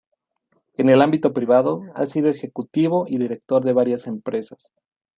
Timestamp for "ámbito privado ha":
0.99-2.07